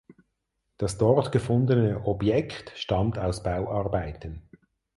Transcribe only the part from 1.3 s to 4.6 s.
gefundene Objekt stammt aus Bauarbeiten.